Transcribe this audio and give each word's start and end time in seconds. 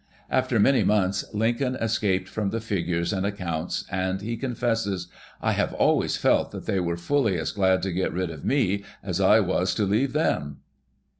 After 0.31 0.59
many 0.59 0.83
months 0.83 1.31
Lincoln 1.31 1.75
escaped 1.75 2.27
from 2.27 2.49
the 2.49 2.59
figures 2.59 3.13
and 3.13 3.23
accounts, 3.23 3.85
and 3.91 4.19
he 4.19 4.35
confesses, 4.35 5.09
"I 5.39 5.51
have 5.51 5.73
always 5.75 6.17
felt 6.17 6.49
that 6.53 6.65
they 6.65 6.79
were 6.79 6.97
fully 6.97 7.37
as 7.37 7.51
glad 7.51 7.83
to 7.83 7.91
get 7.93 8.11
rid 8.11 8.31
of 8.31 8.43
me 8.43 8.83
as 9.03 9.21
I 9.21 9.41
was 9.41 9.75
to 9.75 9.85
leave 9.85 10.13
them." 10.13 10.57